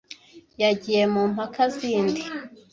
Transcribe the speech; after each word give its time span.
Yagiye 0.63 1.03
mu 1.13 1.23
mpaka 1.33 1.61
zindi. 1.75 2.21